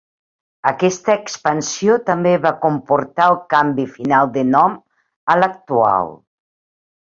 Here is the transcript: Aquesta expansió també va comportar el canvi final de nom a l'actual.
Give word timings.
Aquesta 0.69 1.11
expansió 1.21 1.97
també 2.07 2.33
va 2.47 2.53
comportar 2.65 3.29
el 3.35 3.39
canvi 3.55 3.87
final 4.01 4.35
de 4.41 4.47
nom 4.57 4.77
a 5.37 5.41
l'actual. 5.45 6.15